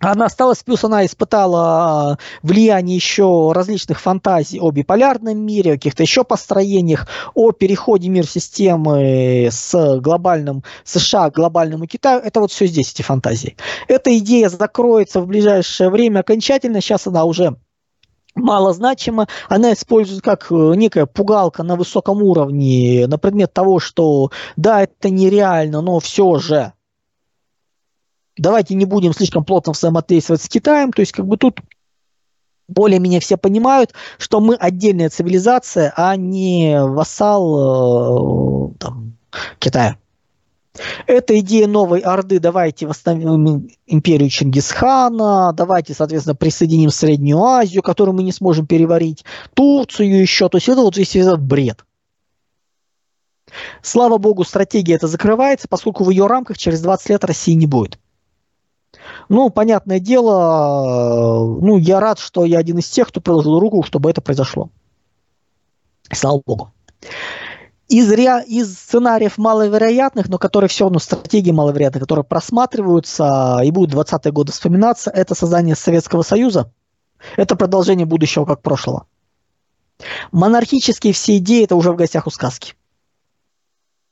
[0.00, 6.02] она осталась, плюс она испытала а, влияние еще различных фантазий о биполярном мире, о каких-то
[6.02, 12.20] еще построениях, о переходе мир системы с глобальным США к глобальному Китаю.
[12.20, 13.56] Это вот все здесь, эти фантазии.
[13.88, 16.80] Эта идея закроется в ближайшее время окончательно.
[16.80, 17.56] Сейчас она уже
[18.36, 24.82] малозначима, она используется как э, некая пугалка на высоком уровне на предмет того, что да,
[24.82, 26.72] это нереально, но все же
[28.38, 31.60] давайте не будем слишком плотно взаимодействовать с Китаем, то есть как бы тут
[32.68, 39.16] более-менее все понимают, что мы отдельная цивилизация, а не вассал э, там,
[39.58, 39.96] Китая.
[41.06, 48.22] Это идея новой Орды, давайте восстановим империю Чингисхана, давайте, соответственно, присоединим Среднюю Азию, которую мы
[48.22, 49.24] не сможем переварить,
[49.54, 51.84] Турцию еще, то есть это вот весь этот бред.
[53.82, 57.98] Слава богу, стратегия это закрывается, поскольку в ее рамках через 20 лет России не будет.
[59.28, 64.10] Ну, понятное дело, ну, я рад, что я один из тех, кто приложил руку, чтобы
[64.10, 64.70] это произошло.
[66.10, 66.72] Слава богу
[67.88, 68.44] из, ре...
[68.46, 74.52] из сценариев маловероятных, но которые все равно стратегии маловероятные, которые просматриваются и будут 20-е годы
[74.52, 76.70] вспоминаться, это создание Советского Союза.
[77.36, 79.06] Это продолжение будущего как прошлого.
[80.30, 82.74] Монархические все идеи это уже в гостях у сказки.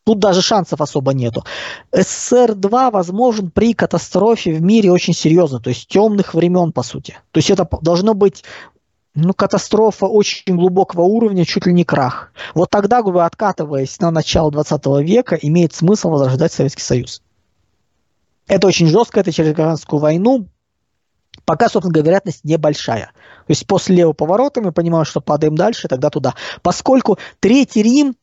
[0.07, 1.45] Тут даже шансов особо нету.
[1.91, 7.17] СССР-2 возможен при катастрофе в мире очень серьезно, то есть темных времен, по сути.
[7.33, 8.45] То есть это должно быть
[9.17, 12.31] ну, катастрофа очень глубокого уровня, чуть ли не крах.
[12.55, 17.21] Вот тогда, грубо откатываясь на начало 20 века, имеет смысл возрождать Советский Союз.
[18.47, 20.47] Это очень жестко, это через гражданскую войну.
[21.45, 23.07] Пока, собственно говоря, вероятность небольшая.
[23.47, 26.37] То есть после левого поворота мы понимаем, что падаем дальше, тогда туда.
[26.63, 28.15] Поскольку Третий Рим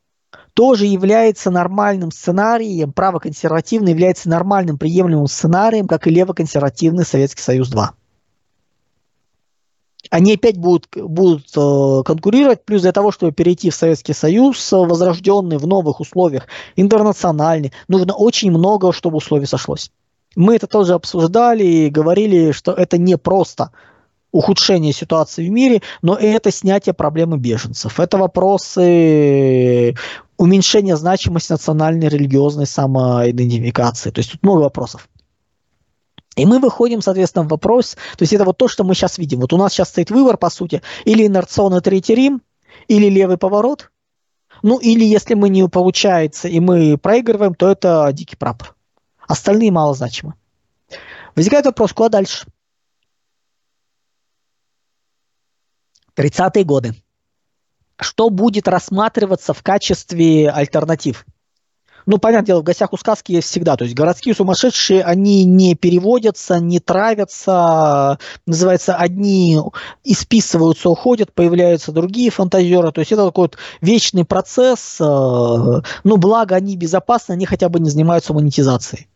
[0.54, 7.94] тоже является нормальным сценарием, правоконсервативный является нормальным приемлемым сценарием, как и левоконсервативный Советский Союз 2
[10.10, 14.76] они опять будут, будут э, конкурировать, плюс для того, чтобы перейти в Советский Союз, э,
[14.76, 19.90] возрожденный в новых условиях, интернациональный, нужно очень много, чтобы условий сошлось.
[20.36, 23.70] Мы это тоже обсуждали и говорили, что это не просто
[24.34, 28.00] ухудшение ситуации в мире, но это снятие проблемы беженцев.
[28.00, 29.94] Это вопросы
[30.36, 34.10] уменьшения значимости национальной религиозной самоидентификации.
[34.10, 35.08] То есть тут много вопросов.
[36.34, 39.38] И мы выходим, соответственно, в вопрос, то есть это вот то, что мы сейчас видим.
[39.38, 42.42] Вот у нас сейчас стоит выбор, по сути, или инерционный третий Рим,
[42.88, 43.92] или левый поворот,
[44.62, 48.74] ну или если мы не получается и мы проигрываем, то это дикий прапор.
[49.28, 50.34] Остальные мало значимы.
[51.36, 52.46] Возникает вопрос, куда дальше?
[56.16, 56.94] 30-е годы.
[57.96, 61.24] Что будет рассматриваться в качестве альтернатив?
[62.06, 63.76] ну, понятное дело, в гостях у сказки есть всегда.
[63.76, 68.18] То есть городские сумасшедшие, они не переводятся, не травятся.
[68.46, 69.58] Называется, одни
[70.02, 72.92] исписываются, уходят, появляются другие фантазеры.
[72.92, 74.98] То есть это такой вот вечный процесс.
[75.00, 75.04] Э,
[76.04, 79.08] ну, благо они безопасны, они хотя бы не занимаются монетизацией.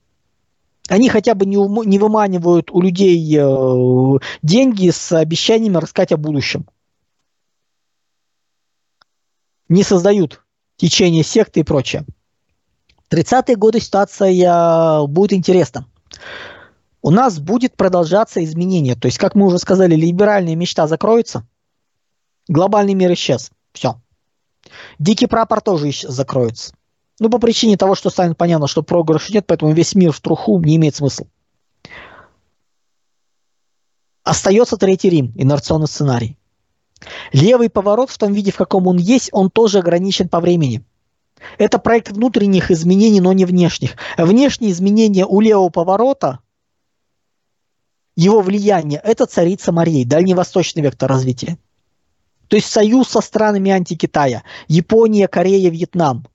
[0.89, 1.57] Они хотя бы не,
[1.87, 6.65] не выманивают у людей э, деньги с обещаниями рассказать о будущем.
[9.69, 10.43] Не создают
[10.77, 12.07] течение секты и прочее.
[13.11, 15.87] 30-е годы ситуация будет интересна.
[17.03, 18.95] У нас будет продолжаться изменение.
[18.95, 21.47] То есть, как мы уже сказали, либеральная мечта закроется,
[22.49, 23.51] глобальный мир исчез.
[23.73, 24.01] Все.
[24.99, 26.75] Дикий прапор тоже закроется.
[27.21, 30.61] Ну, по причине того, что станет понятно, что проигрыша нет, поэтому весь мир в труху
[30.61, 31.27] не имеет смысла.
[34.23, 36.38] Остается Третий Рим, инерционный сценарий.
[37.33, 40.83] Левый поворот в том виде, в каком он есть, он тоже ограничен по времени–
[41.59, 43.97] это проект внутренних изменений, но не внешних.
[44.17, 46.41] Внешние изменения у левого поворота,
[48.17, 51.59] его влияние– это царица Марии, дальневосточный вектор развития.
[52.49, 56.27] То есть союз со странами антикитая, Япония, Корея, Вьетнам,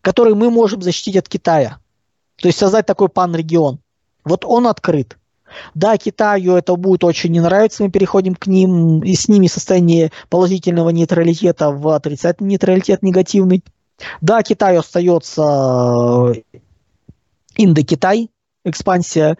[0.00, 1.78] который мы можем защитить от Китая.
[2.36, 3.80] То есть создать такой пан-регион.
[4.24, 5.18] Вот он открыт.
[5.74, 10.12] Да, Китаю это будет очень не нравиться, мы переходим к ним, и с ними состояние
[10.28, 13.62] положительного нейтралитета в отрицательный нейтралитет негативный.
[14.20, 16.58] Да, Китай остается э,
[17.56, 18.30] Индокитай,
[18.64, 19.38] экспансия,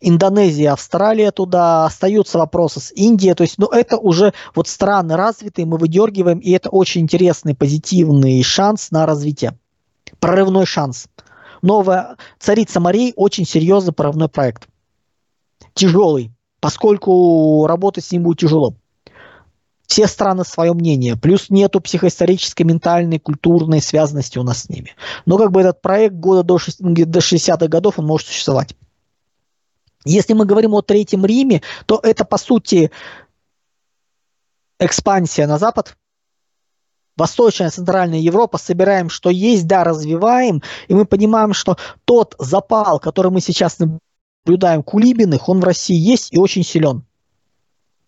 [0.00, 5.66] Индонезия, Австралия туда, остаются вопросы с Индией, то есть, ну, это уже вот страны развитые,
[5.66, 9.58] мы выдергиваем, и это очень интересный, позитивный шанс на развитие,
[10.18, 11.08] прорывной шанс.
[11.60, 14.69] Новая царица морей очень серьезный прорывной проект.
[15.74, 18.74] Тяжелый, поскольку работать с ним будет тяжело.
[19.86, 24.94] Все страны свое мнение, плюс нету психоисторической, ментальной, культурной связанности у нас с ними.
[25.26, 28.76] Но как бы этот проект года до, 6, до 60-х годов, он может существовать.
[30.04, 32.92] Если мы говорим о Третьем Риме, то это, по сути,
[34.78, 35.96] экспансия на Запад,
[37.16, 43.30] Восточная, Центральная Европа, собираем, что есть, да, развиваем, и мы понимаем, что тот запал, который
[43.30, 44.00] мы сейчас наблюдаем
[44.44, 47.04] Кулибиных, он в России есть и очень силен.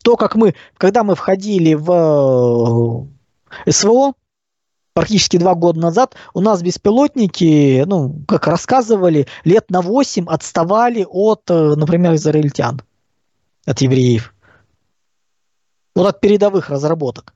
[0.03, 3.09] То, как мы, когда мы входили в
[3.67, 4.15] э, СВО,
[4.95, 11.43] практически два года назад, у нас беспилотники, ну, как рассказывали, лет на 8 отставали от,
[11.49, 12.83] э, например, израильтян,
[13.65, 14.35] от евреев.
[15.95, 17.35] Вот от передовых разработок.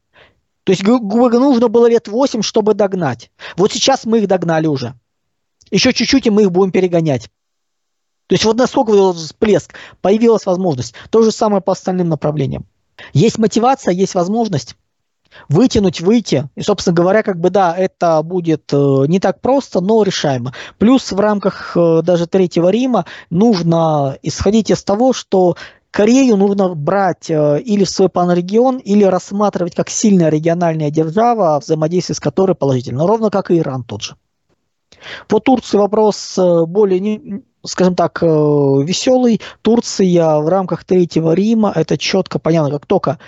[0.64, 3.30] То есть нужно было лет 8, чтобы догнать.
[3.57, 4.94] Вот сейчас мы их догнали уже.
[5.70, 7.30] Еще чуть-чуть, и мы их будем перегонять.
[8.27, 10.95] То есть вот насколько вот всплеск, появилась возможность.
[11.11, 12.66] То же самое по остальным направлениям.
[13.12, 14.77] Есть мотивация, есть возможность
[15.49, 16.49] вытянуть, выйти.
[16.55, 20.55] И, собственно говоря, как бы да, это будет э, не так просто, но решаемо.
[20.79, 25.57] Плюс в рамках э, даже Третьего Рима нужно исходить из того, что
[25.91, 32.16] Корею нужно брать э, или в свой панрегион, или рассматривать как сильная региональная держава, взаимодействие
[32.16, 34.16] с которой положительно, ровно как и Иран тот же.
[35.29, 39.41] По Турции вопрос более, скажем так, э, веселый.
[39.62, 43.19] Турция в рамках Третьего Рима, это четко понятно, как только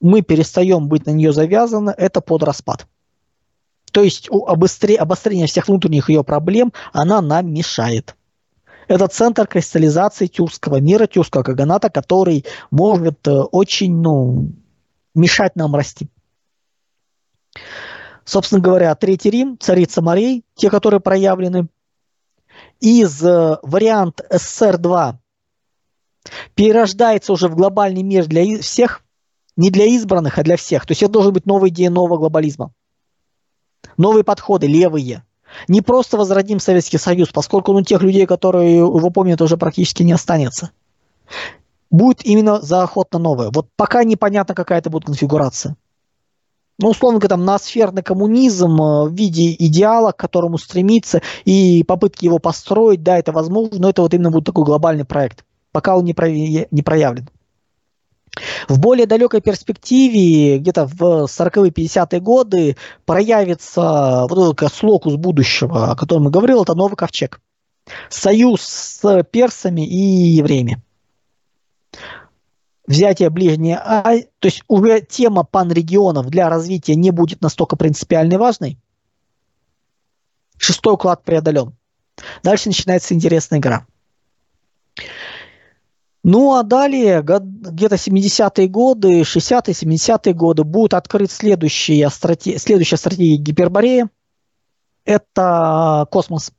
[0.00, 2.86] мы перестаем быть на нее завязаны, это под распад.
[3.92, 8.16] То есть обострение, всех внутренних ее проблем, она нам мешает.
[8.88, 14.52] Это центр кристаллизации тюркского мира, тюркского каганата, который может э, очень ну,
[15.14, 16.08] мешать нам расти.
[18.24, 21.68] Собственно говоря, Третий Рим, царица морей, те, которые проявлены,
[22.80, 25.14] из э, вариант СССР-2
[26.54, 29.02] перерождается уже в глобальный мир для всех,
[29.56, 30.86] не для избранных, а для всех.
[30.86, 32.72] То есть это должен быть новая идея нового глобализма.
[33.96, 35.24] Новые подходы, левые–
[35.68, 40.12] не просто возродим Советский Союз, поскольку ну, тех людей, которые его помнят, уже практически не
[40.12, 40.70] останется.
[41.90, 43.50] Будет именно за охот на новое.
[43.52, 45.76] Вот пока непонятно, какая это будет конфигурация.
[46.80, 52.24] Ну, условно говоря, там, ноосферный коммунизм э, в виде идеала, к которому стремиться, и попытки
[52.24, 56.04] его построить, да, это возможно, но это вот именно будет такой глобальный проект, пока он
[56.04, 57.28] не, не проявлен.
[58.68, 65.96] В более далекой перспективе, где-то в 40-е, 50-е годы, проявится вот этот слокус будущего, о
[65.96, 67.40] котором я говорил, это новый ковчег.
[68.08, 70.82] Союз с персами и евреями.
[72.90, 78.80] Взятие ближней Азии, то есть уже тема панрегионов для развития не будет настолько принципиальной важной.
[80.56, 81.76] Шестой уклад преодолен.
[82.42, 83.86] Дальше начинается интересная игра.
[86.24, 93.36] Ну а далее, где-то 70-е годы, 60-е, 70-е годы, будет открыт следующая, стратегия, следующая стратегия
[93.36, 94.10] Гиперборея.
[95.04, 96.50] Это космос,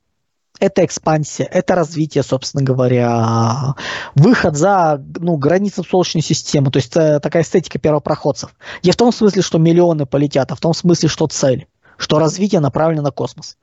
[0.60, 3.74] это экспансия, это развитие, собственно говоря,
[4.14, 8.54] выход за ну, границы Солнечной системы, то есть э, такая эстетика первопроходцев.
[8.82, 12.60] Не в том смысле, что миллионы полетят, а в том смысле, что цель, что развитие
[12.60, 13.56] направлено на космос.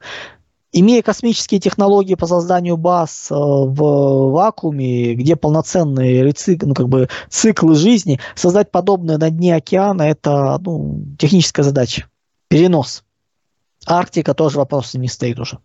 [0.71, 7.07] Имея космические технологии по созданию баз э, в вакууме, где полноценные рецик, ну, как бы,
[7.29, 12.07] циклы жизни, создать подобное на дне океана– это ну, техническая задача.
[12.49, 13.03] Перенос.
[13.87, 15.59] Арктика тоже вопрос не стоит уже.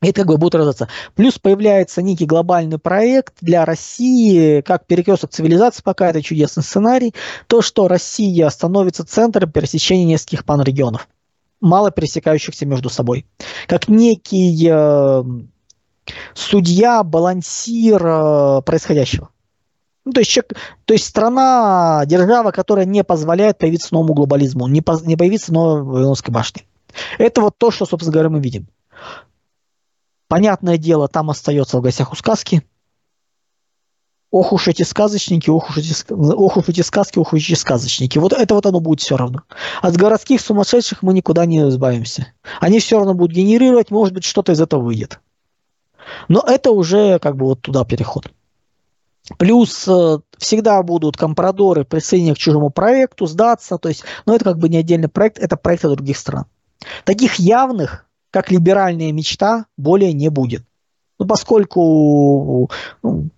[0.00, 0.88] Это как бы будет развиваться.
[1.14, 7.14] Плюс появляется некий глобальный проект для России, как перекресток цивилизации, пока это чудесный сценарий,
[7.48, 11.08] то, что Россия становится центром пересечения нескольких панрегионов
[11.60, 13.26] мало пересекающихся между собой.
[13.66, 15.24] Как некий э,
[16.34, 19.30] судья, балансир э, происходящего.
[20.04, 20.54] Ну, то, есть, человек,
[20.86, 25.82] то есть страна, держава, которая не позволяет появиться новому глобализму, не, по, не появиться новой
[25.82, 26.62] Вавилонской башни.
[27.18, 28.68] Это вот то, что, собственно говоря, мы видим.
[30.28, 32.62] Понятное дело, там остается в гостях у сказки–
[34.30, 38.18] ох уж эти сказочники, ох уж эти, ох уж эти сказки, ох уж эти сказочники.
[38.18, 39.42] Вот это вот оно будет все равно.
[39.80, 42.32] От городских сумасшедших мы никуда не избавимся.
[42.60, 45.20] Они все равно будут генерировать, может быть, что-то из этого выйдет.
[46.28, 48.30] Но это уже как бы вот туда переход.
[49.36, 53.76] Плюс э, всегда будут компрадоры присоединения к чужому проекту, сдаться.
[53.76, 56.46] То есть, но это как бы не отдельный проект, это проекты других стран.
[57.04, 60.64] Таких явных, как либеральная мечта, более не будет.
[61.18, 62.70] Ну, поскольку
[63.02, 63.28] ну,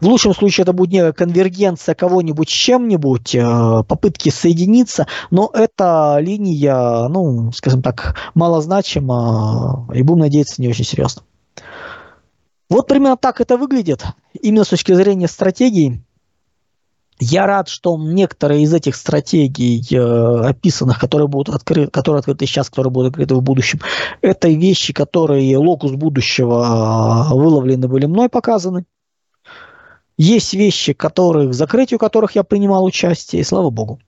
[0.00, 6.18] в лучшем случае это будет некая конвергенция кого-нибудь с чем-нибудь, э, попытки соединиться, но эта
[6.20, 11.22] линия, ну, скажем так, малозначима, и будем надеяться, не очень серьезно.
[12.68, 14.04] Вот примерно так это выглядит,
[14.40, 16.02] именно с точки зрения стратегии.
[17.20, 22.70] Я рад, что некоторые из этих стратегий, э, описанных, которые будут открыты, которые открыты сейчас,
[22.70, 23.80] которые будут открыты в будущем,
[24.22, 28.86] это вещи, которые локус будущего э, выловлены были мной, показаны.
[30.16, 34.00] Есть вещи, которые, в закрытию которых я принимал участие, и слава богу.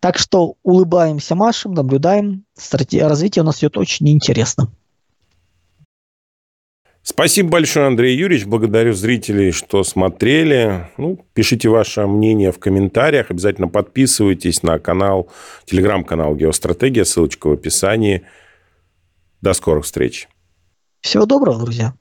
[0.00, 2.44] Так что улыбаемся, машем, наблюдаем.
[2.92, 4.68] Развитие у нас идет очень интересно.
[7.08, 8.46] Спасибо большое, Андрей Юрьевич.
[8.46, 10.90] Благодарю зрителей, что смотрели.
[10.96, 13.30] Ну, пишите ваше мнение в комментариях.
[13.30, 15.30] Обязательно подписывайтесь на канал,
[15.66, 17.04] телеграм-канал «Геостратегия».
[17.04, 18.22] Ссылочка в описании.
[19.40, 20.26] До скорых встреч.
[21.00, 21.94] Всего доброго, друзья.